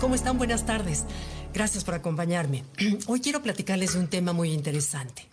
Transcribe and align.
¿Cómo 0.00 0.14
están? 0.14 0.36
Buenas 0.36 0.66
tardes. 0.66 1.04
Gracias 1.54 1.82
por 1.82 1.94
acompañarme. 1.94 2.64
Hoy 3.06 3.20
quiero 3.20 3.42
platicarles 3.42 3.94
de 3.94 4.00
un 4.00 4.08
tema 4.08 4.34
muy 4.34 4.52
interesante. 4.52 5.26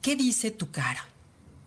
¿Qué 0.00 0.16
dice 0.16 0.50
tu 0.50 0.70
cara? 0.70 1.06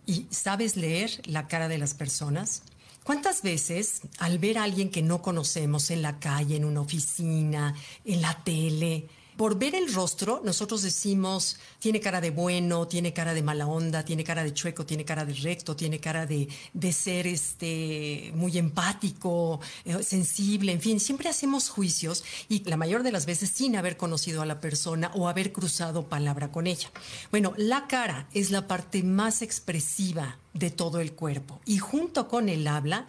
¿Y 0.04 0.26
sabes 0.30 0.76
leer 0.76 1.10
la 1.26 1.46
cara 1.46 1.68
de 1.68 1.78
las 1.78 1.94
personas? 1.94 2.62
¿Cuántas 3.04 3.42
veces 3.42 4.00
al 4.18 4.38
ver 4.40 4.58
a 4.58 4.64
alguien 4.64 4.90
que 4.90 5.00
no 5.00 5.22
conocemos 5.22 5.92
en 5.92 6.02
la 6.02 6.18
calle, 6.18 6.56
en 6.56 6.64
una 6.64 6.80
oficina, 6.80 7.74
en 8.04 8.20
la 8.20 8.42
tele, 8.42 9.06
por 9.40 9.58
ver 9.58 9.74
el 9.74 9.90
rostro, 9.94 10.42
nosotros 10.44 10.82
decimos, 10.82 11.56
tiene 11.78 11.98
cara 11.98 12.20
de 12.20 12.30
bueno, 12.30 12.86
tiene 12.86 13.14
cara 13.14 13.32
de 13.32 13.42
mala 13.42 13.66
onda, 13.66 14.04
tiene 14.04 14.22
cara 14.22 14.44
de 14.44 14.52
chueco, 14.52 14.84
tiene 14.84 15.06
cara 15.06 15.24
de 15.24 15.32
recto, 15.32 15.74
tiene 15.74 15.98
cara 15.98 16.26
de, 16.26 16.46
de 16.74 16.92
ser 16.92 17.26
este, 17.26 18.32
muy 18.34 18.58
empático, 18.58 19.58
eh, 19.86 20.02
sensible, 20.02 20.72
en 20.72 20.82
fin, 20.82 21.00
siempre 21.00 21.30
hacemos 21.30 21.70
juicios 21.70 22.22
y 22.50 22.68
la 22.68 22.76
mayor 22.76 23.02
de 23.02 23.12
las 23.12 23.24
veces 23.24 23.48
sin 23.48 23.76
haber 23.76 23.96
conocido 23.96 24.42
a 24.42 24.44
la 24.44 24.60
persona 24.60 25.10
o 25.14 25.26
haber 25.26 25.52
cruzado 25.52 26.06
palabra 26.06 26.52
con 26.52 26.66
ella. 26.66 26.90
Bueno, 27.30 27.54
la 27.56 27.86
cara 27.86 28.28
es 28.34 28.50
la 28.50 28.68
parte 28.68 29.02
más 29.02 29.40
expresiva 29.40 30.36
de 30.52 30.70
todo 30.70 31.00
el 31.00 31.14
cuerpo 31.14 31.62
y 31.64 31.78
junto 31.78 32.28
con 32.28 32.50
el 32.50 32.68
habla 32.68 33.06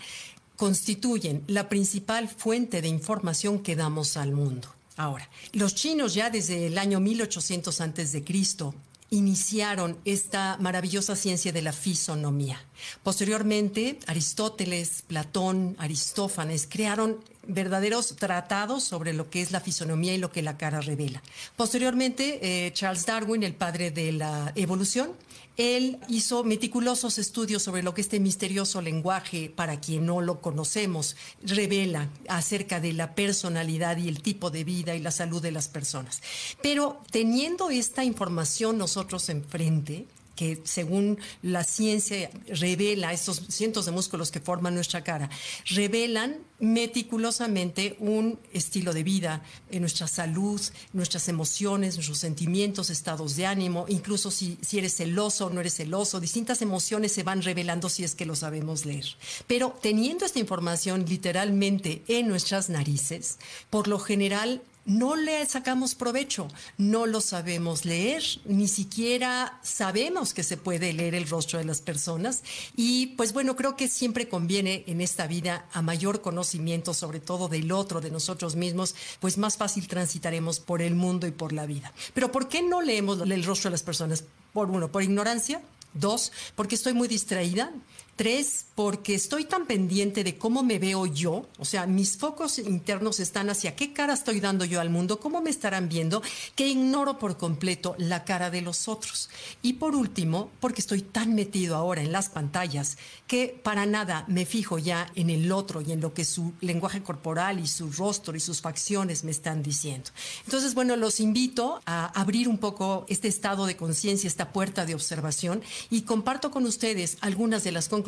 constituyen 0.56 1.44
la 1.48 1.68
principal 1.68 2.30
fuente 2.30 2.82
de 2.82 2.88
información 2.88 3.60
que 3.60 3.76
damos 3.76 4.16
al 4.16 4.32
mundo. 4.32 4.70
Ahora, 4.98 5.30
los 5.54 5.76
chinos 5.76 6.14
ya 6.14 6.30
desde 6.30 6.68
el 6.68 6.78
año 6.78 7.00
1800 7.00 7.82
antes 7.82 8.12
de 8.12 8.24
Cristo 8.24 8.76
iniciaron 9.10 9.98
esta 10.06 10.58
maravillosa 10.60 11.16
ciencia 11.16 11.52
de 11.52 11.62
la 11.62 11.74
fisonomía. 11.74 12.64
Posteriormente, 13.04 14.00
Aristóteles, 14.08 15.04
Platón, 15.08 15.76
Aristófanes 15.80 16.68
crearon 16.70 17.20
verdaderos 17.48 18.16
tratados 18.18 18.84
sobre 18.84 19.14
lo 19.14 19.30
que 19.30 19.42
es 19.42 19.52
la 19.52 19.60
fisonomía 19.60 20.14
y 20.14 20.18
lo 20.18 20.32
que 20.32 20.42
la 20.42 20.58
cara 20.58 20.82
revela. 20.82 21.22
Posteriormente, 21.56 22.40
eh, 22.42 22.72
Charles 22.74 23.06
Darwin, 23.06 23.44
el 23.44 23.56
padre 23.56 23.92
de 23.92 24.12
la 24.12 24.52
evolución, 24.56 25.14
él 25.58 26.00
hizo 26.08 26.44
meticulosos 26.44 27.18
estudios 27.18 27.62
sobre 27.62 27.84
lo 27.84 27.94
que 27.94 28.02
este 28.02 28.20
misterioso 28.20 28.82
lenguaje, 28.82 29.52
para 29.54 29.80
quien 29.80 30.06
no 30.06 30.22
lo 30.22 30.40
conocemos, 30.40 31.16
revela 31.44 32.10
acerca 32.30 32.80
de 32.80 32.94
la 32.94 33.16
personalidad 33.16 33.98
y 33.98 34.08
el 34.08 34.22
tipo 34.22 34.50
de 34.50 34.64
vida 34.64 34.96
y 34.96 35.02
la 35.02 35.12
salud 35.12 35.42
de 35.42 35.52
las 35.52 35.68
personas. 35.68 36.22
Pero 36.62 37.02
teniendo 37.12 37.70
esta 37.70 38.04
información 38.04 38.78
nosotros 38.78 39.30
enfrente, 39.30 40.08
que 40.42 40.60
según 40.64 41.20
la 41.44 41.64
ciencia 41.64 42.32
revela, 42.48 43.14
estos 43.14 43.44
cientos 43.50 43.86
de 43.86 43.92
músculos 43.92 44.32
que 44.32 44.40
forman 44.40 44.74
nuestra 44.74 45.04
cara, 45.04 45.30
revelan 45.68 46.38
meticulosamente 46.60 47.96
un 48.00 48.40
estilo 48.52 48.92
de 48.92 49.04
vida, 49.04 49.44
en 49.70 49.82
nuestra 49.82 50.08
salud, 50.08 50.60
nuestras 50.94 51.28
emociones, 51.28 51.94
nuestros 51.94 52.18
sentimientos, 52.18 52.90
estados 52.90 53.36
de 53.36 53.46
ánimo, 53.46 53.86
incluso 53.88 54.32
si, 54.32 54.58
si 54.62 54.80
eres 54.80 54.96
celoso 54.96 55.46
o 55.46 55.50
no 55.52 55.60
eres 55.60 55.76
celoso, 55.76 56.20
distintas 56.20 56.64
emociones 56.64 57.12
se 57.12 57.22
van 57.22 57.44
revelando 57.44 57.88
si 57.88 58.04
es 58.04 58.16
que 58.16 58.26
lo 58.26 58.36
sabemos 58.36 58.84
leer. 58.84 59.06
Pero 59.46 59.78
teniendo 59.80 60.26
esta 60.26 60.40
información 60.40 61.06
literalmente 61.08 62.02
en 62.08 62.28
nuestras 62.28 62.68
narices, 62.68 63.38
por 63.70 63.88
lo 63.88 64.00
general 64.00 64.64
no 64.86 65.16
le 65.16 65.46
sacamos 65.46 65.96
provecho, 65.96 66.48
no 66.78 67.06
lo 67.06 67.22
sabemos 67.22 67.86
leer, 67.86 68.24
ni 68.46 68.68
siquiera 68.68 69.60
sabemos 69.64 70.34
que 70.34 70.44
se 70.44 70.58
puede 70.58 70.94
leer 70.94 71.16
el 71.16 71.30
rostro 71.30 71.60
de 71.60 71.66
las 71.66 71.82
personas 71.82 72.44
y 72.76 73.08
pues 73.18 73.34
bueno, 73.34 73.56
creo 73.56 73.76
que 73.76 73.88
siempre 73.88 74.28
conviene 74.28 74.84
en 74.88 75.02
esta 75.02 75.28
vida 75.28 75.66
a 75.72 75.82
mayor 75.82 76.22
conocimiento, 76.22 76.94
sobre 76.94 77.20
todo 77.20 77.48
del 77.48 77.72
otro, 77.72 78.02
de 78.02 78.12
nosotros 78.12 78.56
mismos, 78.56 78.96
pues 79.20 79.38
más 79.38 79.58
fácil 79.58 79.88
transitaremos 79.88 80.60
por 80.60 80.82
el 80.82 80.96
mundo 80.96 81.28
y 81.28 81.32
por 81.32 81.54
la 81.54 81.66
vida. 81.66 81.94
Pero 82.14 82.32
¿por 82.32 82.48
qué 82.48 82.62
no 82.62 82.82
leemos 82.82 83.22
el 83.22 83.44
rostro 83.44 83.70
de 83.70 83.74
las 83.74 83.84
personas? 83.84 84.24
Por 84.54 84.70
uno, 84.70 84.92
por 84.92 85.04
ignorancia, 85.04 85.62
Dos, 85.94 86.32
porque 86.56 86.76
estoy 86.76 86.94
muy 86.94 87.08
distraída. 87.08 87.72
Tres, 88.16 88.66
porque 88.76 89.16
estoy 89.16 89.46
tan 89.46 89.66
pendiente 89.66 90.24
de 90.24 90.38
cómo 90.38 90.64
me 90.64 90.80
veo 90.80 91.06
yo, 91.06 91.48
o 91.58 91.66
sea, 91.66 91.88
mis 91.88 92.18
focos 92.18 92.60
internos 92.60 93.20
están 93.20 93.50
hacia 93.50 93.76
qué 93.76 93.94
cara 93.94 94.14
estoy 94.14 94.40
dando 94.40 94.66
yo 94.66 94.80
al 94.82 94.90
mundo, 94.90 95.20
cómo 95.20 95.42
me 95.42 95.50
estarán 95.50 95.90
viendo, 95.90 96.22
que 96.56 96.68
ignoro 96.68 97.18
por 97.18 97.38
completo 97.38 97.96
la 97.98 98.24
cara 98.24 98.52
de 98.52 98.62
los 98.62 98.88
otros. 98.88 99.30
Y 99.62 99.74
por 99.74 99.96
último, 99.96 100.52
porque 100.60 100.82
estoy 100.82 101.02
tan 101.02 101.34
metido 101.34 101.76
ahora 101.76 102.02
en 102.02 102.12
las 102.12 102.30
pantallas 102.30 102.98
que 103.28 103.60
para 103.64 103.86
nada 103.86 104.26
me 104.28 104.46
fijo 104.46 104.78
ya 104.78 105.10
en 105.16 105.30
el 105.30 105.52
otro 105.52 105.82
y 105.82 105.92
en 105.92 106.02
lo 106.02 106.14
que 106.14 106.26
su 106.26 106.54
lenguaje 106.62 107.02
corporal 107.02 107.60
y 107.60 107.68
su 107.68 107.92
rostro 107.92 108.36
y 108.36 108.40
sus 108.40 108.62
facciones 108.62 109.24
me 109.24 109.32
están 109.32 109.64
diciendo. 109.64 110.12
Entonces, 110.46 110.76
bueno, 110.76 110.96
los 110.96 111.20
invito 111.20 111.82
a 111.86 112.08
abrir 112.20 112.48
un 112.50 112.58
poco 112.58 113.06
este 113.08 113.30
estado 113.30 113.66
de 113.66 113.78
conciencia, 113.78 114.28
esta 114.28 114.52
puerta 114.52 114.86
de 114.86 114.96
observación 114.96 115.64
y 115.90 116.02
comparto 116.02 116.52
con 116.52 116.66
ustedes 116.66 117.18
algunas 117.22 117.64
de 117.64 117.72
las 117.72 117.88
conclusiones 117.88 118.01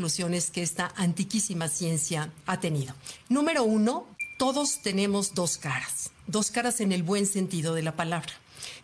que 0.51 0.61
esta 0.61 0.91
antiquísima 0.95 1.67
ciencia 1.67 2.31
ha 2.45 2.59
tenido. 2.59 2.93
Número 3.29 3.63
uno, 3.63 4.05
todos 4.37 4.81
tenemos 4.81 5.33
dos 5.33 5.57
caras, 5.57 6.11
dos 6.27 6.51
caras 6.51 6.81
en 6.81 6.91
el 6.91 7.03
buen 7.03 7.25
sentido 7.25 7.73
de 7.73 7.83
la 7.83 7.95
palabra. 7.95 8.33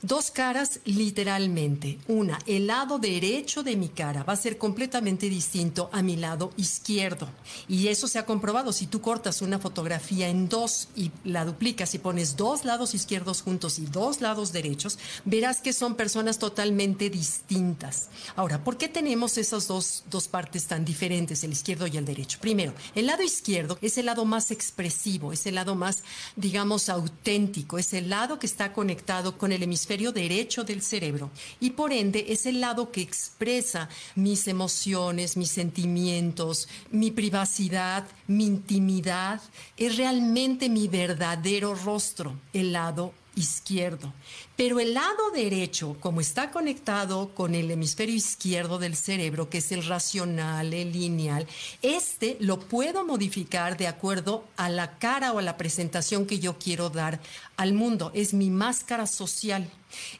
Dos 0.01 0.31
caras 0.31 0.79
literalmente. 0.85 2.00
Una, 2.07 2.40
el 2.45 2.67
lado 2.67 3.00
derecho 3.00 3.63
de 3.63 3.75
mi 3.75 3.90
cara 3.90 4.23
va 4.23 4.34
a 4.34 4.38
ser 4.38 4.57
completamente 4.57 5.29
distinto 5.29 5.90
a 5.91 6.01
mi 6.01 6.16
lado 6.16 6.51
izquierdo. 6.57 7.29
Y 7.67 7.88
eso 7.88 8.07
se 8.07 8.19
ha 8.19 8.25
comprobado. 8.25 8.72
Si 8.72 8.88
tú 8.88 9.01
cortas 9.01 9.41
una 9.41 9.59
fotografía 9.59 10.29
en 10.29 10.50
dos 10.50 10.89
y 10.95 11.12
la 11.23 11.45
duplicas 11.45 11.94
y 11.95 12.00
pones 12.00 12.35
dos 12.35 12.66
lados 12.66 12.94
izquierdos 12.94 13.41
juntos 13.41 13.79
y 13.79 13.85
dos 13.85 14.22
lados 14.22 14.51
derechos, 14.51 15.00
verás 15.25 15.62
que 15.62 15.73
son 15.73 15.95
personas 15.95 16.39
totalmente 16.39 17.09
distintas. 17.09 18.09
Ahora, 18.35 18.63
¿por 18.63 18.78
qué 18.78 18.88
tenemos 18.88 19.38
esas 19.38 19.68
dos, 19.68 20.03
dos 20.09 20.28
partes 20.28 20.66
tan 20.66 20.85
diferentes, 20.85 21.44
el 21.44 21.51
izquierdo 21.51 21.88
y 21.88 21.97
el 21.97 22.06
derecho? 22.06 22.39
Primero, 22.39 22.73
el 22.95 23.07
lado 23.07 23.23
izquierdo 23.23 23.78
es 23.81 23.97
el 23.97 24.06
lado 24.06 24.25
más 24.25 24.51
expresivo, 24.51 25.34
es 25.34 25.45
el 25.45 25.56
lado 25.56 25.75
más, 25.75 26.03
digamos, 26.35 26.89
auténtico, 26.89 27.78
es 27.78 27.94
el 27.94 28.09
lado 28.09 28.39
que 28.39 28.47
está 28.47 28.73
conectado 28.73 29.38
con 29.38 29.51
el 29.51 29.63
hemisferio 29.69 30.12
derecho 30.12 30.63
del 30.63 30.81
cerebro 30.81 31.30
y 31.59 31.69
por 31.69 31.94
ende 31.94 32.25
es 32.30 32.47
el 32.47 32.59
lado 32.59 32.91
que 32.91 33.02
expresa 33.02 33.88
mis 34.16 34.47
emociones, 34.47 35.38
mis 35.38 35.52
sentimientos, 35.52 36.68
mi 36.90 37.12
privacidad, 37.12 38.07
mi 38.25 38.47
intimidad, 38.47 39.40
es 39.78 39.97
realmente 39.97 40.69
mi 40.69 40.88
verdadero 40.88 41.75
rostro, 41.75 42.35
el 42.52 42.74
lado 42.74 43.13
izquierdo. 43.39 44.13
Pero 44.55 44.79
el 44.79 44.94
lado 44.94 45.31
derecho, 45.33 45.95
como 46.00 46.22
está 46.22 46.51
conectado 46.51 47.33
con 47.33 47.55
el 47.55 47.72
hemisferio 47.72 48.16
izquierdo 48.16 48.77
del 48.77 48.95
cerebro, 48.95 49.50
que 49.50 49.59
es 49.59 49.72
el 49.72 49.85
racional, 49.85 50.73
el 50.73 50.91
lineal, 50.91 51.47
este 51.81 52.38
lo 52.39 52.59
puedo 52.59 53.05
modificar 53.05 53.77
de 53.77 53.88
acuerdo 53.88 54.44
a 54.57 54.69
la 54.69 54.97
cara 54.97 55.31
o 55.31 55.39
a 55.39 55.41
la 55.41 55.57
presentación 55.57 56.25
que 56.25 56.39
yo 56.39 56.57
quiero 56.57 56.89
dar 56.89 57.19
al 57.57 57.73
mundo. 57.73 58.11
Es 58.13 58.33
mi 58.33 58.50
máscara 58.50 59.07
social. 59.07 59.69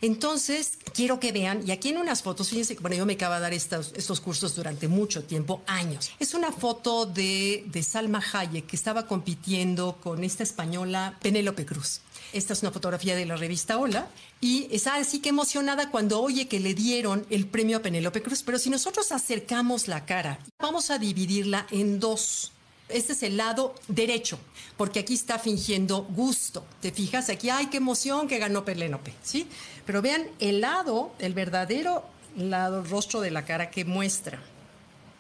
Entonces, 0.02 0.80
quiero 0.94 1.20
que 1.20 1.32
vean, 1.32 1.62
y 1.66 1.72
aquí 1.72 1.90
en 1.90 1.98
unas 1.98 2.24
fotos, 2.24 2.50
fíjense 2.50 2.76
que 2.76 2.82
bueno, 2.82 2.96
yo 2.96 3.06
me 3.06 3.14
acabo 3.14 3.36
de 3.36 3.42
dar 3.42 3.54
estos, 3.54 3.94
estos 3.96 4.20
cursos 4.20 4.56
durante 4.56 4.88
mucho 4.88 5.24
tiempo, 5.24 5.62
años. 5.68 6.12
Es 6.20 6.34
una 6.34 6.52
foto 6.52 7.06
de, 7.06 7.64
de 7.68 7.84
Salma 7.84 8.24
Hayek, 8.34 8.66
que 8.66 8.76
estaba 8.76 9.06
compitiendo 9.06 9.98
con 10.02 10.24
esta 10.24 10.44
española 10.44 11.18
Penélope 11.22 11.66
Cruz. 11.66 12.02
Esta 12.32 12.54
es 12.54 12.62
una 12.62 12.72
fotografía 12.72 13.16
de 13.16 13.26
la 13.26 13.36
revista 13.36 13.80
Hola 13.80 14.08
y 14.40 14.68
está 14.72 14.96
así 14.96 15.20
que 15.20 15.30
emocionada 15.30 15.90
cuando 15.90 16.22
oye 16.22 16.48
que 16.48 16.60
le 16.60 16.76
dieron 16.76 17.26
el 17.32 17.48
premio 17.48 17.78
a 17.78 17.82
Penélope 17.82 18.22
Cruz. 18.22 18.44
Pero 18.44 18.60
si 18.60 18.70
nosotros 18.70 19.12
acercamos 19.12 19.88
la 19.88 20.06
cara, 20.06 20.38
vamos 20.60 20.92
a 20.92 21.00
dividirla 21.00 21.66
en 21.72 22.00
dos. 22.00 22.52
Este 22.88 23.14
es 23.14 23.24
el 23.24 23.38
lado 23.38 23.74
derecho, 23.88 24.40
porque 24.78 25.00
aquí 25.00 25.16
está 25.16 25.40
fingiendo 25.40 26.04
gusto. 26.04 26.66
¿Te 26.82 26.92
fijas? 26.92 27.30
Aquí, 27.30 27.50
ay, 27.50 27.68
qué 27.68 27.78
emoción 27.78 28.28
que 28.28 28.38
ganó 28.38 28.64
Penélope, 28.64 29.14
¿sí? 29.24 29.48
Pero 29.86 30.02
vean 30.02 30.28
el 30.40 30.62
lado, 30.62 31.12
el 31.20 31.34
verdadero 31.34 32.04
lado, 32.36 32.84
rostro 32.84 33.22
de 33.22 33.32
la 33.32 33.46
cara 33.46 33.72
que 33.72 33.86
muestra. 33.86 34.40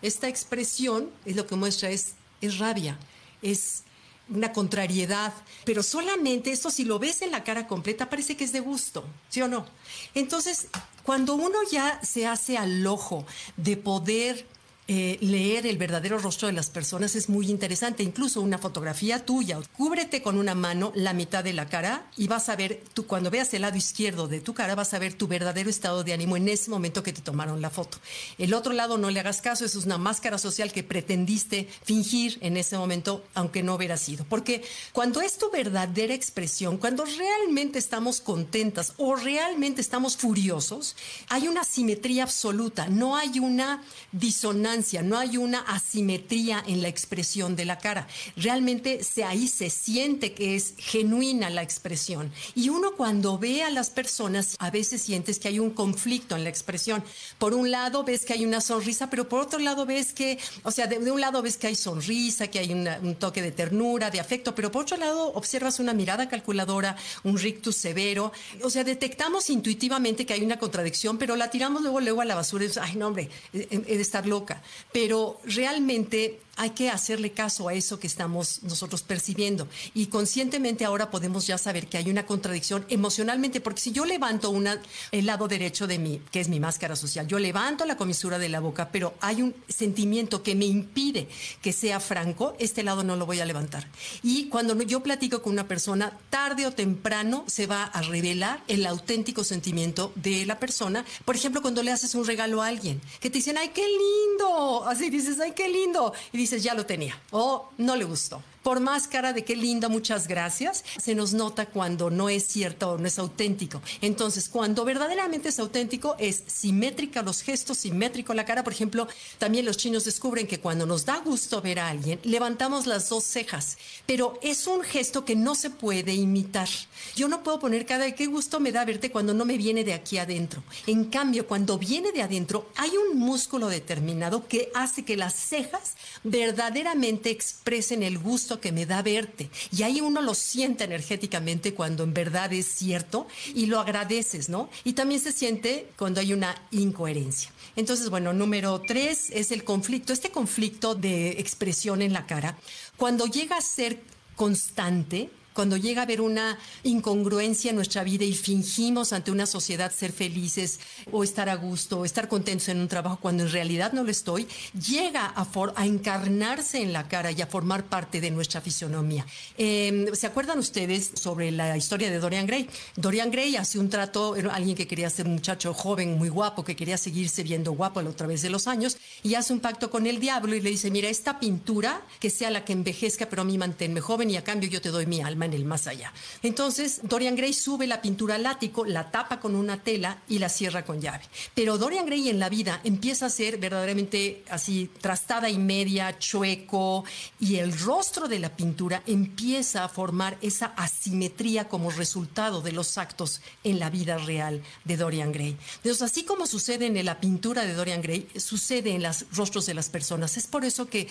Esta 0.03 0.27
expresión 0.27 1.09
es 1.25 1.35
lo 1.35 1.47
que 1.47 1.55
muestra, 1.55 1.89
es, 1.89 2.13
es 2.41 2.59
rabia, 2.59 2.97
es 3.41 3.83
una 4.29 4.53
contrariedad, 4.53 5.33
pero 5.65 5.83
solamente 5.83 6.51
esto 6.51 6.69
si 6.69 6.85
lo 6.85 6.99
ves 6.99 7.21
en 7.21 7.31
la 7.31 7.43
cara 7.43 7.67
completa 7.67 8.09
parece 8.09 8.37
que 8.37 8.43
es 8.43 8.51
de 8.51 8.59
gusto, 8.59 9.03
¿sí 9.29 9.41
o 9.41 9.47
no? 9.47 9.65
Entonces, 10.13 10.67
cuando 11.03 11.35
uno 11.35 11.57
ya 11.71 11.99
se 12.03 12.27
hace 12.27 12.57
al 12.57 12.85
ojo 12.85 13.25
de 13.57 13.77
poder 13.77 14.45
eh, 14.91 15.19
leer 15.21 15.67
el 15.67 15.77
verdadero 15.77 16.17
rostro 16.17 16.47
de 16.47 16.53
las 16.53 16.71
personas 16.71 17.15
es 17.15 17.29
muy 17.29 17.51
interesante. 17.51 18.01
Incluso 18.01 18.41
una 18.41 18.57
fotografía 18.57 19.23
tuya, 19.23 19.59
cúbrete 19.77 20.23
con 20.23 20.35
una 20.35 20.55
mano 20.55 20.91
la 20.95 21.13
mitad 21.13 21.43
de 21.43 21.53
la 21.53 21.69
cara 21.69 22.07
y 22.17 22.27
vas 22.27 22.49
a 22.49 22.55
ver, 22.55 22.81
tú 22.95 23.05
cuando 23.05 23.29
veas 23.29 23.53
el 23.53 23.61
lado 23.61 23.77
izquierdo 23.77 24.27
de 24.27 24.41
tu 24.41 24.55
cara, 24.55 24.73
vas 24.73 24.95
a 24.95 24.97
ver 24.97 25.13
tu 25.13 25.27
verdadero 25.27 25.69
estado 25.69 26.03
de 26.03 26.13
ánimo 26.13 26.37
en 26.37 26.49
ese 26.49 26.71
momento 26.71 27.03
que 27.03 27.13
te 27.13 27.21
tomaron 27.21 27.61
la 27.61 27.69
foto. 27.69 27.99
El 28.39 28.51
otro 28.55 28.73
lado 28.73 28.97
no 28.97 29.11
le 29.11 29.19
hagas 29.19 29.43
caso, 29.43 29.63
eso 29.63 29.77
es 29.77 29.85
una 29.85 29.99
máscara 29.99 30.39
social 30.39 30.71
que 30.71 30.81
pretendiste 30.81 31.69
fingir 31.83 32.39
en 32.41 32.57
ese 32.57 32.75
momento, 32.75 33.23
aunque 33.35 33.61
no 33.61 33.75
hubiera 33.75 33.95
sido. 33.95 34.25
Porque 34.27 34.63
cuando 34.91 35.21
es 35.21 35.37
tu 35.37 35.51
verdadera 35.51 36.15
expresión, 36.15 36.79
cuando 36.79 37.05
realmente 37.05 37.77
estamos 37.77 38.21
contentas 38.21 38.93
o 38.97 39.15
realmente 39.15 39.81
estamos 39.81 40.17
furiosos, 40.17 40.95
hay 41.27 41.47
una 41.47 41.63
simetría 41.63 42.23
absoluta, 42.23 42.87
no 42.87 43.15
hay 43.15 43.37
una 43.37 43.83
disonancia, 44.11 44.78
no 45.03 45.17
hay 45.17 45.37
una 45.37 45.59
asimetría 45.59 46.63
en 46.65 46.81
la 46.81 46.87
expresión 46.87 47.55
de 47.55 47.65
la 47.65 47.77
cara. 47.77 48.07
Realmente 48.35 49.03
se, 49.03 49.23
ahí 49.23 49.47
se 49.47 49.69
siente 49.69 50.33
que 50.33 50.55
es 50.55 50.73
genuina 50.77 51.49
la 51.49 51.61
expresión. 51.61 52.31
Y 52.55 52.69
uno 52.69 52.91
cuando 52.95 53.37
ve 53.37 53.63
a 53.63 53.69
las 53.69 53.89
personas, 53.89 54.55
a 54.59 54.71
veces 54.71 55.01
sientes 55.01 55.39
que 55.39 55.49
hay 55.49 55.59
un 55.59 55.71
conflicto 55.71 56.35
en 56.35 56.43
la 56.43 56.49
expresión. 56.49 57.03
Por 57.37 57.53
un 57.53 57.71
lado 57.71 58.03
ves 58.03 58.25
que 58.25 58.33
hay 58.33 58.45
una 58.45 58.61
sonrisa, 58.61 59.09
pero 59.09 59.27
por 59.27 59.41
otro 59.41 59.59
lado 59.59 59.85
ves 59.85 60.13
que, 60.13 60.39
o 60.63 60.71
sea, 60.71 60.87
de, 60.87 61.11
un 61.11 61.21
lado 61.21 61.41
ves 61.41 61.57
que 61.57 61.67
hay 61.67 61.75
sonrisa, 61.75 62.47
que 62.47 62.59
hay 62.59 62.73
un 62.73 63.15
toque 63.15 63.41
de 63.41 63.51
ternura, 63.51 64.09
de 64.09 64.19
afecto, 64.19 64.55
pero 64.55 64.71
por 64.71 64.83
otro 64.83 64.97
lado 64.97 65.33
observas 65.33 65.79
una 65.79 65.93
mirada 65.93 66.29
calculadora, 66.29 66.95
un 67.23 67.37
rictus 67.37 67.75
severo. 67.75 68.31
O 68.63 68.69
sea, 68.69 68.83
detectamos 68.83 69.49
intuitivamente 69.49 70.25
que 70.25 70.33
hay 70.33 70.43
una 70.43 70.57
contradicción, 70.57 71.17
pero 71.17 71.35
la 71.35 71.49
tiramos 71.49 71.81
luego, 71.81 71.99
luego 71.99 72.21
a 72.21 72.25
la 72.25 72.35
basura 72.35 72.63
y 72.63 72.67
dices, 72.67 72.83
ay, 72.83 72.95
no, 72.95 73.07
hombre, 73.07 73.29
he 73.53 73.67
de 73.97 74.01
estar 74.01 74.25
loca. 74.25 74.61
Pero 74.91 75.39
realmente 75.43 76.41
hay 76.59 76.71
que 76.71 76.89
hacerle 76.89 77.31
caso 77.31 77.69
a 77.69 77.73
eso 77.73 77.99
que 77.99 78.07
estamos 78.07 78.63
nosotros 78.63 79.01
percibiendo. 79.01 79.69
Y 79.93 80.07
conscientemente 80.07 80.83
ahora 80.83 81.09
podemos 81.09 81.47
ya 81.47 81.57
saber 81.57 81.87
que 81.87 81.97
hay 81.97 82.09
una 82.09 82.25
contradicción 82.25 82.85
emocionalmente, 82.89 83.61
porque 83.61 83.79
si 83.79 83.93
yo 83.93 84.03
levanto 84.03 84.49
una, 84.49 84.81
el 85.13 85.25
lado 85.25 85.47
derecho 85.47 85.87
de 85.87 85.99
mí, 85.99 86.21
que 86.31 86.41
es 86.41 86.49
mi 86.49 86.59
máscara 86.59 86.97
social, 86.97 87.27
yo 87.27 87.39
levanto 87.39 87.85
la 87.85 87.95
comisura 87.95 88.37
de 88.37 88.49
la 88.49 88.59
boca, 88.59 88.89
pero 88.91 89.13
hay 89.21 89.41
un 89.41 89.55
sentimiento 89.69 90.43
que 90.43 90.53
me 90.53 90.65
impide 90.65 91.29
que 91.61 91.71
sea 91.71 92.01
franco, 92.01 92.57
este 92.59 92.83
lado 92.83 93.05
no 93.05 93.15
lo 93.15 93.25
voy 93.25 93.39
a 93.39 93.45
levantar. 93.45 93.87
Y 94.21 94.49
cuando 94.49 94.77
yo 94.83 95.01
platico 95.01 95.41
con 95.41 95.53
una 95.53 95.65
persona, 95.69 96.17
tarde 96.29 96.67
o 96.67 96.73
temprano 96.73 97.45
se 97.47 97.67
va 97.67 97.85
a 97.85 98.01
revelar 98.01 98.61
el 98.67 98.85
auténtico 98.85 99.45
sentimiento 99.45 100.11
de 100.15 100.45
la 100.45 100.59
persona. 100.59 101.05
Por 101.23 101.37
ejemplo, 101.37 101.61
cuando 101.61 101.83
le 101.83 101.91
haces 101.91 102.15
un 102.15 102.25
regalo 102.25 102.61
a 102.61 102.67
alguien, 102.67 102.99
que 103.21 103.29
te 103.29 103.37
dicen, 103.37 103.57
ay, 103.57 103.69
qué 103.69 103.85
lindo, 103.87 104.85
así 104.85 105.09
dices, 105.09 105.39
ay, 105.39 105.53
qué 105.55 105.69
lindo. 105.69 106.11
Y 106.33 106.48
ya 106.57 106.73
lo 106.73 106.85
tenía 106.85 107.19
o 107.31 107.69
no 107.77 107.95
le 107.95 108.03
gustó 108.05 108.41
por 108.69 108.81
más 108.81 109.07
cara 109.07 109.33
de 109.33 109.43
qué 109.43 109.55
linda, 109.55 109.89
muchas 109.89 110.27
gracias, 110.27 110.85
se 111.01 111.15
nos 111.15 111.33
nota 111.33 111.65
cuando 111.65 112.11
no 112.11 112.29
es 112.29 112.45
cierto 112.45 112.91
o 112.91 112.97
no 112.99 113.07
es 113.07 113.17
auténtico. 113.17 113.81
Entonces, 113.99 114.47
cuando 114.47 114.85
verdaderamente 114.85 115.49
es 115.49 115.57
auténtico, 115.57 116.15
es 116.19 116.43
simétrica 116.45 117.23
los 117.23 117.41
gestos, 117.41 117.79
simétrico 117.79 118.35
la 118.35 118.45
cara. 118.45 118.63
Por 118.63 118.71
ejemplo, 118.71 119.07
también 119.39 119.65
los 119.65 119.77
chinos 119.77 120.05
descubren 120.05 120.45
que 120.45 120.59
cuando 120.59 120.85
nos 120.85 121.03
da 121.03 121.17
gusto 121.17 121.63
ver 121.63 121.79
a 121.79 121.89
alguien, 121.89 122.19
levantamos 122.21 122.85
las 122.85 123.09
dos 123.09 123.23
cejas, 123.23 123.79
pero 124.05 124.37
es 124.43 124.67
un 124.67 124.83
gesto 124.83 125.25
que 125.25 125.35
no 125.35 125.55
se 125.55 125.71
puede 125.71 126.13
imitar. 126.13 126.69
Yo 127.15 127.27
no 127.27 127.41
puedo 127.41 127.59
poner 127.59 127.87
cara 127.87 128.03
de 128.03 128.13
qué 128.13 128.27
gusto 128.27 128.59
me 128.59 128.71
da 128.71 128.85
verte 128.85 129.09
cuando 129.09 129.33
no 129.33 129.45
me 129.45 129.57
viene 129.57 129.83
de 129.83 129.93
aquí 129.93 130.19
adentro. 130.19 130.61
En 130.85 131.05
cambio, 131.05 131.47
cuando 131.47 131.79
viene 131.79 132.11
de 132.11 132.21
adentro, 132.21 132.69
hay 132.75 132.91
un 132.95 133.17
músculo 133.17 133.67
determinado 133.67 134.47
que 134.47 134.69
hace 134.75 135.03
que 135.03 135.17
las 135.17 135.33
cejas 135.33 135.95
verdaderamente 136.23 137.31
expresen 137.31 138.03
el 138.03 138.19
gusto 138.19 138.58
que 138.59 138.71
me 138.71 138.85
da 138.85 139.01
verte. 139.01 139.49
Y 139.75 139.83
ahí 139.83 140.01
uno 140.01 140.21
lo 140.21 140.33
siente 140.33 140.83
energéticamente 140.83 141.73
cuando 141.73 142.03
en 142.03 142.13
verdad 142.13 142.51
es 142.53 142.67
cierto 142.67 143.27
y 143.53 143.65
lo 143.65 143.79
agradeces, 143.79 144.49
¿no? 144.49 144.69
Y 144.83 144.93
también 144.93 145.21
se 145.21 145.31
siente 145.31 145.89
cuando 145.97 146.19
hay 146.19 146.33
una 146.33 146.55
incoherencia. 146.71 147.51
Entonces, 147.75 148.09
bueno, 148.09 148.33
número 148.33 148.81
tres 148.81 149.29
es 149.29 149.51
el 149.51 149.63
conflicto. 149.63 150.13
Este 150.13 150.31
conflicto 150.31 150.95
de 150.95 151.31
expresión 151.31 152.01
en 152.01 152.13
la 152.13 152.25
cara, 152.25 152.57
cuando 152.97 153.25
llega 153.25 153.57
a 153.57 153.61
ser 153.61 154.01
constante, 154.35 155.29
cuando 155.59 155.75
llega 155.75 156.03
a 156.03 156.05
haber 156.05 156.21
una 156.21 156.57
incongruencia 156.83 157.71
en 157.71 157.75
nuestra 157.75 158.05
vida 158.05 158.23
y 158.23 158.33
fingimos 158.33 159.11
ante 159.11 159.29
una 159.29 159.45
sociedad 159.45 159.91
ser 159.91 160.13
felices 160.13 160.79
o 161.11 161.21
estar 161.21 161.49
a 161.49 161.55
gusto 161.55 161.99
o 161.99 162.05
estar 162.05 162.29
contentos 162.29 162.69
en 162.69 162.79
un 162.79 162.87
trabajo 162.87 163.19
cuando 163.21 163.43
en 163.43 163.51
realidad 163.51 163.91
no 163.91 164.05
lo 164.05 164.09
estoy, 164.09 164.47
llega 164.87 165.25
a, 165.25 165.45
a 165.75 165.85
encarnarse 165.85 166.81
en 166.81 166.93
la 166.93 167.09
cara 167.09 167.33
y 167.33 167.41
a 167.41 167.47
formar 167.47 167.83
parte 167.83 168.21
de 168.21 168.31
nuestra 168.31 168.61
fisionomía. 168.61 169.25
Em, 169.57 170.15
¿Se 170.15 170.27
acuerdan 170.27 170.59
ustedes 170.59 171.11
sobre 171.15 171.51
la 171.51 171.75
historia 171.75 172.09
de 172.09 172.19
Dorian 172.19 172.47
Gray? 172.47 172.69
Dorian 172.95 173.29
Gray 173.29 173.57
hace 173.57 173.79
un 173.79 173.89
trato, 173.89 174.37
era 174.37 174.55
alguien 174.55 174.77
que 174.77 174.87
quería 174.87 175.09
ser 175.09 175.25
un 175.25 175.33
muchacho 175.33 175.73
joven, 175.73 176.17
muy 176.17 176.29
guapo, 176.29 176.63
que 176.63 176.77
quería 176.77 176.97
seguirse 176.97 177.43
viendo 177.43 177.73
guapo 177.73 177.99
a 177.99 178.03
lo 178.03 178.13
través 178.13 178.41
de 178.41 178.49
los 178.49 178.65
años, 178.65 178.95
y 179.23 179.33
hace 179.35 179.51
un 179.51 179.59
pacto 179.59 179.89
con 179.89 180.07
el 180.07 180.21
diablo 180.21 180.55
y 180.55 180.61
le 180.61 180.69
dice, 180.69 180.89
mira, 180.89 181.09
esta 181.09 181.37
pintura, 181.37 182.01
que 182.21 182.29
sea 182.29 182.49
la 182.49 182.63
que 182.63 182.71
envejezca, 182.71 183.27
pero 183.27 183.41
a 183.41 183.45
mí 183.45 183.57
manténme 183.57 183.99
joven 183.99 184.29
y 184.29 184.37
a 184.37 184.43
cambio 184.45 184.69
yo 184.69 184.79
te 184.79 184.87
doy 184.87 185.05
mi 185.05 185.19
alma 185.19 185.48
el 185.53 185.65
más 185.65 185.87
allá. 185.87 186.13
Entonces, 186.43 187.01
Dorian 187.03 187.35
Gray 187.35 187.53
sube 187.53 187.87
la 187.87 188.01
pintura 188.01 188.35
al 188.35 188.45
ático, 188.45 188.85
la 188.85 189.11
tapa 189.11 189.39
con 189.39 189.55
una 189.55 189.81
tela 189.81 190.21
y 190.27 190.39
la 190.39 190.49
cierra 190.49 190.85
con 190.85 191.01
llave. 191.01 191.23
Pero 191.53 191.77
Dorian 191.77 192.05
Gray 192.05 192.29
en 192.29 192.39
la 192.39 192.49
vida 192.49 192.81
empieza 192.83 193.27
a 193.27 193.29
ser 193.29 193.57
verdaderamente 193.57 194.43
así 194.49 194.89
trastada 195.01 195.49
y 195.49 195.57
media, 195.57 196.17
chueco, 196.17 197.03
y 197.39 197.57
el 197.57 197.77
rostro 197.79 198.27
de 198.27 198.39
la 198.39 198.55
pintura 198.55 199.03
empieza 199.05 199.83
a 199.83 199.89
formar 199.89 200.37
esa 200.41 200.67
asimetría 200.77 201.67
como 201.67 201.91
resultado 201.91 202.61
de 202.61 202.71
los 202.71 202.97
actos 202.97 203.41
en 203.63 203.79
la 203.79 203.89
vida 203.89 204.17
real 204.17 204.61
de 204.83 204.97
Dorian 204.97 205.31
Gray. 205.31 205.57
Entonces, 205.77 206.01
así 206.01 206.23
como 206.23 206.45
sucede 206.47 206.87
en 206.87 207.05
la 207.05 207.19
pintura 207.19 207.65
de 207.65 207.73
Dorian 207.73 208.01
Gray, 208.01 208.27
sucede 208.37 208.91
en 208.91 209.03
los 209.03 209.25
rostros 209.31 209.65
de 209.65 209.73
las 209.73 209.89
personas. 209.89 210.37
Es 210.37 210.47
por 210.47 210.65
eso 210.65 210.87
que 210.87 211.07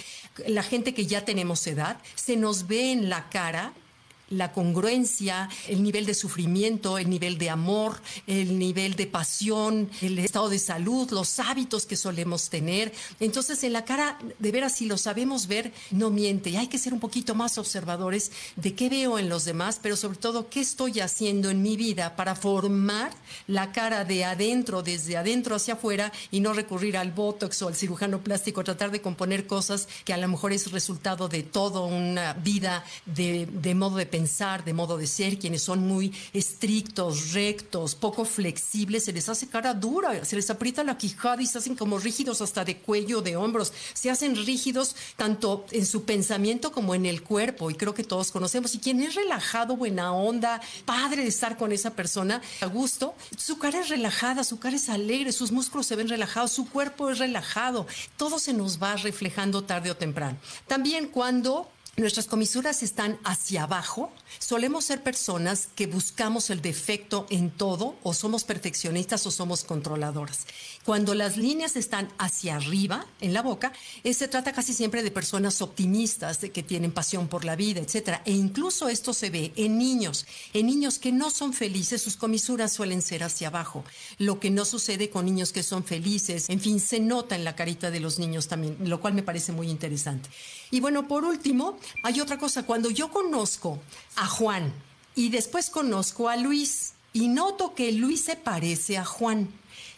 la 0.46 0.62
gente 0.62 0.94
que 0.94 1.06
ya 1.06 1.25
tenemos 1.25 1.67
edad 1.67 1.99
se 2.14 2.37
nos 2.37 2.67
ve 2.67 2.93
en 2.93 3.08
la 3.08 3.29
cara 3.29 3.73
la 4.30 4.52
congruencia, 4.52 5.48
el 5.69 5.82
nivel 5.82 6.06
de 6.06 6.14
sufrimiento, 6.14 6.98
el 6.98 7.08
nivel 7.08 7.38
de 7.38 7.50
amor, 7.50 8.00
el 8.26 8.58
nivel 8.58 8.94
de 8.94 9.06
pasión, 9.06 9.90
el 10.02 10.19
estado 10.19 10.48
de 10.48 10.58
salud, 10.58 11.10
los 11.10 11.38
hábitos 11.38 11.86
que 11.86 11.96
solemos 11.96 12.50
tener. 12.50 12.92
Entonces, 13.20 13.62
en 13.64 13.72
la 13.72 13.84
cara, 13.84 14.19
de 14.38 14.52
veras, 14.52 14.75
si 14.75 14.86
lo 14.86 14.98
sabemos 14.98 15.46
ver, 15.46 15.72
no 15.90 16.10
miente. 16.10 16.50
Y 16.50 16.56
hay 16.56 16.69
que 16.69 16.78
ser 16.78 16.92
un 16.92 17.00
poquito 17.00 17.34
más 17.34 17.58
observadores 17.58 18.32
de 18.56 18.75
qué 18.75 18.88
veo 18.88 19.19
en 19.19 19.28
los 19.28 19.44
demás, 19.44 19.78
pero 19.82 19.96
sobre 19.96 20.19
todo 20.19 20.48
qué 20.48 20.60
estoy 20.60 21.00
haciendo 21.00 21.50
en 21.50 21.62
mi 21.62 21.76
vida 21.76 22.16
para 22.16 22.34
formar 22.34 23.10
la 23.46 23.72
cara 23.72 24.04
de 24.04 24.25
adentro, 24.25 24.82
desde 24.82 25.16
adentro 25.16 25.56
hacia 25.56 25.75
afuera, 25.75 26.12
y 26.30 26.40
no 26.40 26.52
recurrir 26.52 26.96
al 26.96 27.12
botox 27.12 27.62
o 27.62 27.69
al 27.69 27.76
cirujano 27.76 28.20
plástico, 28.20 28.64
tratar 28.64 28.90
de 28.90 29.00
componer 29.00 29.46
cosas 29.46 29.88
que 30.04 30.12
a 30.12 30.16
lo 30.16 30.28
mejor 30.28 30.52
es 30.52 30.70
resultado 30.70 31.28
de 31.28 31.42
toda 31.42 31.80
una 31.80 32.34
vida 32.34 32.84
de, 33.06 33.75
modo 33.75 33.96
de 33.96 34.06
pensar 34.06 34.18
de 34.19 34.73
modo 34.73 34.99
de 34.99 35.07
ser, 35.07 35.38
quienes 35.38 35.62
son 35.62 35.87
muy 35.87 36.12
estrictos, 36.33 37.33
rectos, 37.33 37.95
poco 37.95 38.25
flexibles, 38.25 39.04
se 39.04 39.12
les 39.12 39.28
hace 39.28 39.47
cara 39.47 39.75
dura, 39.75 40.25
se 40.25 40.35
les 40.35 40.50
aprieta 40.50 40.83
la 40.83 40.99
quijada 40.99 41.40
y 41.40 41.47
se 41.47 41.59
hacen 41.59 41.76
como 41.76 41.99
rígidos 41.99 42.42
hasta 42.42 42.64
de 42.64 42.78
cuello, 42.78 43.23
de 43.23 43.37
hombros, 43.37 43.73
se 43.95 44.11
hacen 44.11 44.35
rígidos 44.35 44.97
tanto 45.16 45.64
en 45.71 45.87
su 45.87 46.04
pensamiento 46.04 46.73
como 46.73 46.95
en 46.95 47.07
el 47.07 47.23
cuerpo 47.23 47.71
y 47.71 47.75
creo 47.75 47.95
que 47.95 48.04
todos 48.04 48.33
conocemos. 48.33 48.75
Y 48.75 48.81
quien 48.81 49.00
es 49.02 49.14
relajado, 49.14 49.76
buena 49.76 50.12
onda, 50.12 50.61
padre 50.85 51.23
de 51.23 51.28
estar 51.28 51.57
con 51.57 51.73
esa 51.73 51.95
persona 51.95 52.42
a 52.61 52.66
gusto, 52.66 53.14
su 53.37 53.59
cara 53.59 53.81
es 53.81 53.88
relajada, 53.88 54.42
su 54.42 54.59
cara 54.59 54.76
es 54.76 54.88
alegre, 54.88 55.33
sus 55.33 55.52
músculos 55.52 55.87
se 55.87 55.97
ven 55.97 56.09
relajados, 56.09 56.52
su 56.52 56.69
cuerpo 56.69 57.11
es 57.11 57.19
relajado, 57.19 57.87
todo 58.16 58.38
se 58.38 58.52
nos 58.52 58.83
va 58.83 58.97
reflejando 58.97 59.62
tarde 59.62 59.90
o 59.90 59.97
temprano. 59.97 60.38
También 60.66 61.09
cuando 61.09 61.71
nuestras 62.00 62.26
comisuras 62.26 62.83
están 62.83 63.19
hacia 63.25 63.64
abajo, 63.64 64.12
solemos 64.38 64.85
ser 64.85 65.02
personas 65.02 65.69
que 65.75 65.87
buscamos 65.87 66.50
el 66.50 66.62
defecto 66.62 67.26
en 67.31 67.50
todo 67.50 67.97
o 68.02 68.14
somos 68.14 68.45
perfeccionistas 68.45 69.26
o 69.26 69.31
somos 69.31 69.64
controladoras. 69.64 70.47
Cuando 70.85 71.14
las 71.14 71.37
líneas 71.37 71.76
están 71.76 72.09
hacia 72.19 72.57
arriba 72.57 73.07
en 73.21 73.33
la 73.33 73.43
boca, 73.43 73.73
eh, 74.05 74.14
se 74.14 74.28
trata 74.28 74.52
casi 74.52 74.73
siempre 74.73 75.02
de 75.02 75.11
personas 75.11 75.61
optimistas, 75.61 76.40
de 76.40 76.50
que 76.50 76.62
tienen 76.62 76.93
pasión 76.93 77.28
por 77.28 77.45
la 77.45 77.57
vida, 77.57 77.81
etc. 77.81 78.21
E 78.25 78.33
incluso 78.33 78.88
esto 78.88 79.12
se 79.12 79.31
ve 79.31 79.52
en 79.57 79.78
niños. 79.78 80.26
En 80.52 80.67
niños 80.67 80.99
que 80.99 81.12
no 81.12 81.31
son 81.31 81.52
felices, 81.52 82.02
sus 82.02 82.17
comisuras 82.17 82.73
suelen 82.73 83.02
ser 83.02 83.25
hacia 83.25 83.49
abajo. 83.49 83.85
Lo 84.19 84.40
que 84.40 84.50
no 84.50 84.64
sucede 84.64 85.11
con 85.11 85.25
niños 85.25 85.52
que 85.52 85.62
son 85.62 85.85
felices, 85.85 86.49
en 86.49 86.61
fin, 86.61 86.81
se 86.81 87.00
nota 87.00 87.35
en 87.35 87.45
la 87.45 87.57
carita 87.57 87.90
de 87.90 88.00
los 88.00 88.19
niños 88.19 88.49
también, 88.49 88.76
lo 88.81 89.00
cual 89.00 89.14
me 89.14 89.23
parece 89.23 89.52
muy 89.52 89.69
interesante. 89.69 90.28
Y 90.71 90.81
bueno, 90.81 91.09
por 91.09 91.25
último, 91.25 91.78
hay 92.02 92.21
otra 92.21 92.38
cosa. 92.38 92.64
Cuando 92.64 92.90
yo 92.90 93.11
conozco 93.11 93.78
a 94.16 94.26
Juan 94.26 94.73
y 95.14 95.28
después 95.30 95.71
conozco 95.71 96.28
a 96.28 96.37
Luis 96.37 96.92
y 97.12 97.28
noto 97.28 97.75
que 97.75 97.92
Luis 97.92 98.25
se 98.25 98.37
parece 98.37 98.99
a 98.99 99.04
Juan, 99.04 99.49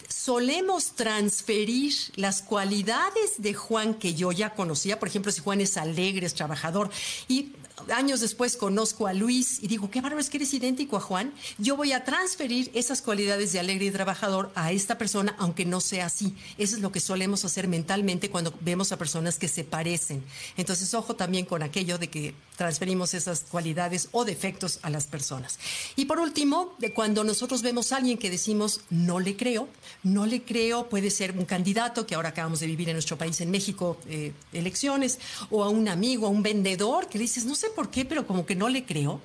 solemos 0.08 0.92
transferir 0.96 1.94
las 2.16 2.42
cualidades 2.42 3.34
de 3.38 3.54
Juan 3.54 3.94
que 3.94 4.14
yo 4.14 4.32
ya 4.32 4.54
conocía. 4.54 4.98
Por 4.98 5.08
ejemplo, 5.08 5.32
si 5.32 5.40
Juan 5.40 5.60
es 5.60 5.76
alegre, 5.76 6.26
es 6.26 6.34
trabajador, 6.34 6.90
y 7.28 7.52
años 7.92 8.20
después 8.20 8.56
conozco 8.56 9.06
a 9.06 9.12
Luis 9.12 9.62
y 9.62 9.68
digo, 9.68 9.90
qué 9.90 10.00
bárbaro 10.00 10.20
es 10.20 10.30
que 10.30 10.38
eres 10.38 10.54
idéntico 10.54 10.96
a 10.96 11.00
Juan, 11.00 11.32
yo 11.58 11.76
voy 11.76 11.92
a 11.92 12.04
transferir 12.04 12.70
esas 12.74 13.02
cualidades 13.02 13.52
de 13.52 13.60
alegre 13.60 13.86
y 13.86 13.90
trabajador 13.90 14.50
a 14.54 14.72
esta 14.72 14.98
persona, 14.98 15.34
aunque 15.38 15.64
no 15.64 15.80
sea 15.80 16.06
así. 16.06 16.34
Eso 16.58 16.76
es 16.76 16.82
lo 16.82 16.92
que 16.92 17.00
solemos 17.00 17.44
hacer 17.44 17.68
mentalmente 17.68 18.30
cuando 18.30 18.54
vemos 18.60 18.92
a 18.92 18.98
personas 18.98 19.38
que 19.38 19.48
se 19.48 19.64
parecen. 19.64 20.22
Entonces, 20.56 20.92
ojo 20.94 21.16
también 21.16 21.46
con 21.46 21.62
aquello 21.62 21.98
de 21.98 22.08
que 22.08 22.34
transferimos 22.56 23.14
esas 23.14 23.40
cualidades 23.40 24.08
o 24.12 24.26
defectos 24.26 24.80
a 24.82 24.90
las 24.90 25.06
personas. 25.06 25.58
Y 25.96 26.04
por 26.04 26.18
último, 26.18 26.74
de 26.78 26.92
cuando 26.92 27.24
nosotros 27.24 27.62
vemos 27.62 27.90
a 27.90 27.96
alguien 27.96 28.18
que 28.18 28.28
decimos, 28.28 28.82
no 28.90 29.18
le 29.18 29.34
creo, 29.34 29.68
no 30.02 30.26
le 30.26 30.42
creo, 30.42 30.88
puede 30.88 31.10
ser 31.10 31.32
un 31.32 31.46
candidato 31.46 32.06
que 32.06 32.14
ahora 32.14 32.28
acabamos 32.28 32.60
de 32.60 32.66
vivir 32.66 32.90
en 32.90 32.96
nuestro 32.96 33.16
país, 33.16 33.40
en 33.40 33.50
México, 33.50 33.96
eh, 34.08 34.34
elecciones, 34.52 35.18
o 35.48 35.64
a 35.64 35.70
un 35.70 35.88
amigo, 35.88 36.26
a 36.26 36.30
un 36.30 36.42
vendedor 36.42 37.08
que 37.08 37.18
dices, 37.18 37.46
no 37.46 37.54
sé 37.54 37.69
por 37.70 37.90
qué, 37.90 38.04
pero 38.04 38.26
como 38.26 38.46
que 38.46 38.54
no 38.54 38.68
le 38.68 38.84
creo. 38.84 39.20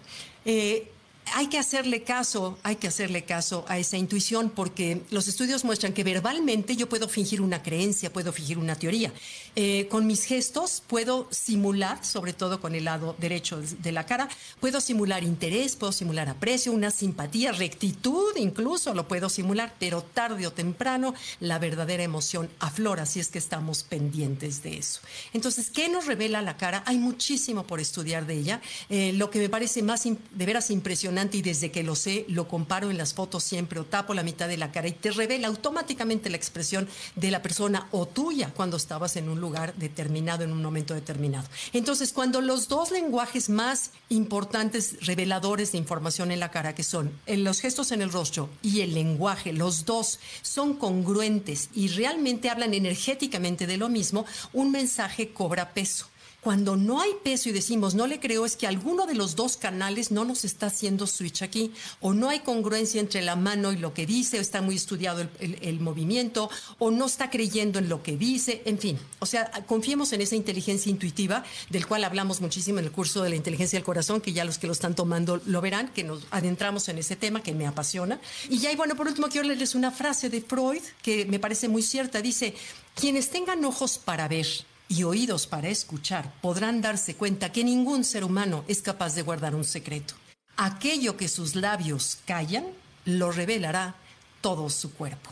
Eh, 0.45 0.91
hay 1.33 1.47
que 1.47 1.57
hacerle 1.57 2.03
caso, 2.03 2.57
hay 2.63 2.75
que 2.75 2.87
hacerle 2.87 3.23
caso 3.23 3.65
a 3.67 3.77
esa 3.77 3.97
intuición 3.97 4.49
porque 4.49 5.01
los 5.09 5.27
estudios 5.27 5.63
muestran 5.63 5.93
que 5.93 6.03
verbalmente 6.03 6.75
yo 6.75 6.87
puedo 6.87 7.07
fingir 7.07 7.41
una 7.41 7.63
creencia, 7.63 8.13
puedo 8.13 8.31
fingir 8.31 8.57
una 8.57 8.75
teoría. 8.75 9.11
Eh, 9.55 9.87
con 9.89 10.05
mis 10.05 10.23
gestos 10.25 10.83
puedo 10.85 11.27
simular, 11.31 12.03
sobre 12.05 12.33
todo 12.33 12.59
con 12.59 12.75
el 12.75 12.85
lado 12.85 13.15
derecho 13.17 13.61
de 13.61 13.91
la 13.91 14.05
cara, 14.05 14.29
puedo 14.59 14.81
simular 14.81 15.23
interés, 15.23 15.75
puedo 15.75 15.91
simular 15.91 16.29
aprecio, 16.29 16.71
una 16.71 16.91
simpatía, 16.91 17.51
rectitud, 17.51 18.35
incluso 18.37 18.93
lo 18.93 19.07
puedo 19.07 19.29
simular, 19.29 19.73
pero 19.79 20.03
tarde 20.03 20.45
o 20.47 20.53
temprano 20.53 21.13
la 21.39 21.59
verdadera 21.59 22.03
emoción 22.03 22.49
aflora 22.59 23.05
si 23.05 23.19
es 23.19 23.29
que 23.29 23.39
estamos 23.39 23.83
pendientes 23.83 24.61
de 24.61 24.77
eso. 24.77 24.99
Entonces, 25.33 25.69
¿qué 25.71 25.89
nos 25.89 26.05
revela 26.05 26.41
la 26.41 26.57
cara? 26.57 26.83
Hay 26.85 26.97
muchísimo 26.97 27.65
por 27.65 27.79
estudiar 27.79 28.25
de 28.27 28.35
ella. 28.35 28.61
Eh, 28.89 29.13
lo 29.13 29.29
que 29.29 29.39
me 29.39 29.49
parece 29.49 29.81
más 29.81 30.03
de 30.03 30.45
veras 30.45 30.69
impresionante 30.69 31.14
y 31.31 31.41
desde 31.41 31.71
que 31.71 31.83
lo 31.83 31.95
sé 31.95 32.25
lo 32.27 32.47
comparo 32.47 32.91
en 32.91 32.97
las 32.97 33.13
fotos 33.13 33.43
siempre 33.43 33.79
o 33.79 33.85
tapo 33.85 34.13
la 34.13 34.23
mitad 34.23 34.49
de 34.49 34.57
la 34.57 34.71
cara 34.71 34.89
y 34.89 34.91
te 34.91 35.11
revela 35.11 35.47
automáticamente 35.47 36.29
la 36.29 36.35
expresión 36.35 36.89
de 37.15 37.31
la 37.31 37.41
persona 37.41 37.87
o 37.91 38.05
tuya 38.05 38.51
cuando 38.53 38.75
estabas 38.75 39.15
en 39.15 39.29
un 39.29 39.39
lugar 39.39 39.73
determinado, 39.75 40.43
en 40.43 40.51
un 40.51 40.61
momento 40.61 40.93
determinado. 40.93 41.47
Entonces, 41.71 42.11
cuando 42.11 42.41
los 42.41 42.67
dos 42.67 42.91
lenguajes 42.91 43.49
más 43.49 43.91
importantes 44.09 44.97
reveladores 45.05 45.71
de 45.71 45.77
información 45.77 46.31
en 46.31 46.41
la 46.41 46.51
cara, 46.51 46.75
que 46.75 46.83
son 46.83 47.11
los 47.27 47.61
gestos 47.61 47.91
en 47.91 48.01
el 48.01 48.11
rostro 48.11 48.49
y 48.61 48.81
el 48.81 48.93
lenguaje, 48.93 49.53
los 49.53 49.85
dos 49.85 50.19
son 50.41 50.73
congruentes 50.75 51.69
y 51.73 51.87
realmente 51.87 52.49
hablan 52.49 52.73
energéticamente 52.73 53.67
de 53.67 53.77
lo 53.77 53.87
mismo, 53.87 54.25
un 54.51 54.71
mensaje 54.71 55.29
cobra 55.29 55.73
peso. 55.73 56.07
Cuando 56.45 56.75
no 56.75 57.01
hay 57.01 57.09
peso 57.23 57.49
y 57.49 57.53
decimos 57.53 57.95
no 57.95 58.05
le 58.05 58.19
creo 58.19 58.45
es 58.45 58.55
que 58.55 58.67
alguno 58.67 59.07
de 59.07 59.15
los 59.15 59.35
dos 59.35 59.57
canales 59.57 60.11
no 60.11 60.25
nos 60.25 60.45
está 60.45 60.67
haciendo 60.67 61.07
switch 61.07 61.41
aquí 61.41 61.71
o 62.01 62.13
no 62.13 62.29
hay 62.29 62.41
congruencia 62.41 63.01
entre 63.01 63.23
la 63.23 63.35
mano 63.35 63.73
y 63.73 63.77
lo 63.77 63.95
que 63.95 64.05
dice 64.05 64.37
o 64.37 64.41
está 64.41 64.61
muy 64.61 64.75
estudiado 64.75 65.27
el, 65.39 65.79
movimiento 65.79 66.51
o 66.77 66.91
no 66.91 67.07
está 67.07 67.31
creyendo 67.31 67.79
en 67.79 67.89
lo 67.89 68.03
que 68.03 68.15
dice, 68.15 68.61
en 68.65 68.77
fin. 68.77 68.99
O 69.17 69.25
sea, 69.25 69.49
confiemos 69.65 70.13
en 70.13 70.21
esa 70.21 70.35
inteligencia 70.35 70.91
intuitiva 70.91 71.43
del 71.71 71.87
cual 71.87 72.03
hablamos 72.03 72.41
muchísimo 72.41 72.77
en 72.77 72.85
el 72.85 72.91
curso 72.91 73.23
de 73.23 73.31
la 73.31 73.37
inteligencia 73.37 73.79
del 73.79 73.83
corazón, 73.83 74.21
que 74.21 74.31
ya 74.31 74.45
los 74.45 74.59
que 74.59 74.67
lo 74.67 74.73
están 74.73 74.93
tomando 74.93 75.41
lo 75.47 75.61
verán, 75.61 75.87
que 75.95 76.03
nos 76.03 76.27
adentramos 76.29 76.87
en 76.89 76.99
ese 76.99 77.15
tema 77.15 77.41
que 77.41 77.55
me 77.55 77.65
apasiona. 77.65 78.19
Y 78.51 78.59
ya, 78.59 78.71
y 78.71 78.75
bueno, 78.75 78.95
por 78.95 79.07
último 79.07 79.29
quiero 79.29 79.47
leerles 79.47 79.73
una 79.73 79.89
frase 79.89 80.29
de 80.29 80.41
Freud 80.41 80.83
que 81.01 81.25
me 81.25 81.39
parece 81.39 81.69
muy 81.69 81.81
cierta. 81.81 82.21
Dice, 82.21 82.53
quienes 82.93 83.31
tengan 83.31 83.65
ojos 83.65 83.97
para 83.97 84.27
ver, 84.27 84.45
y 84.87 85.03
oídos 85.03 85.47
para 85.47 85.69
escuchar 85.69 86.33
podrán 86.41 86.81
darse 86.81 87.15
cuenta 87.15 87.51
que 87.51 87.63
ningún 87.63 88.03
ser 88.03 88.23
humano 88.23 88.63
es 88.67 88.81
capaz 88.81 89.15
de 89.15 89.21
guardar 89.21 89.55
un 89.55 89.63
secreto. 89.63 90.13
Aquello 90.57 91.17
que 91.17 91.27
sus 91.27 91.55
labios 91.55 92.19
callan 92.25 92.65
lo 93.05 93.31
revelará 93.31 93.95
todo 94.41 94.69
su 94.69 94.93
cuerpo. 94.93 95.31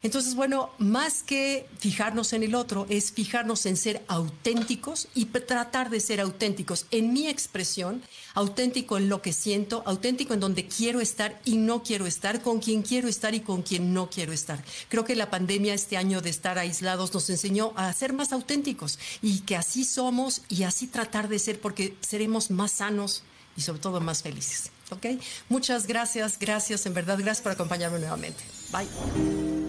Entonces, 0.00 0.36
bueno, 0.36 0.70
más 0.78 1.24
que 1.24 1.66
fijarnos 1.80 2.32
en 2.32 2.44
el 2.44 2.54
otro, 2.54 2.86
es 2.88 3.10
fijarnos 3.10 3.66
en 3.66 3.76
ser 3.76 4.04
auténticos 4.06 5.08
y 5.12 5.24
tratar 5.24 5.90
de 5.90 5.98
ser 5.98 6.20
auténticos 6.20 6.86
en 6.92 7.12
mi 7.12 7.26
expresión, 7.26 8.02
auténtico 8.34 8.96
en 8.96 9.08
lo 9.08 9.22
que 9.22 9.32
siento, 9.32 9.82
auténtico 9.86 10.34
en 10.34 10.40
donde 10.40 10.68
quiero 10.68 11.00
estar 11.00 11.40
y 11.44 11.56
no 11.56 11.82
quiero 11.82 12.06
estar, 12.06 12.42
con 12.42 12.60
quien 12.60 12.82
quiero 12.82 13.08
estar 13.08 13.34
y 13.34 13.40
con 13.40 13.62
quien 13.62 13.92
no 13.92 14.08
quiero 14.08 14.32
estar. 14.32 14.62
Creo 14.88 15.04
que 15.04 15.16
la 15.16 15.30
pandemia, 15.30 15.74
este 15.74 15.96
año 15.96 16.20
de 16.20 16.30
estar 16.30 16.58
aislados, 16.58 17.12
nos 17.12 17.28
enseñó 17.28 17.72
a 17.74 17.92
ser 17.92 18.12
más 18.12 18.32
auténticos 18.32 19.00
y 19.20 19.40
que 19.40 19.56
así 19.56 19.84
somos 19.84 20.42
y 20.48 20.62
así 20.62 20.86
tratar 20.86 21.28
de 21.28 21.40
ser 21.40 21.60
porque 21.60 21.96
seremos 22.02 22.52
más 22.52 22.70
sanos 22.70 23.24
y 23.56 23.62
sobre 23.62 23.80
todo 23.80 24.00
más 24.00 24.22
felices. 24.22 24.70
¿Ok? 24.90 25.06
Muchas 25.48 25.88
gracias, 25.88 26.38
gracias, 26.38 26.86
en 26.86 26.94
verdad, 26.94 27.18
gracias 27.18 27.42
por 27.42 27.50
acompañarme 27.50 27.98
nuevamente. 27.98 28.44
Bye. 28.70 29.67